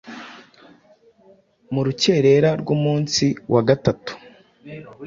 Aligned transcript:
Mu 1.73 1.81
rukerera 1.87 2.49
rw'umunsi 2.61 3.25
wa 3.53 3.61
gatatu 3.67 4.11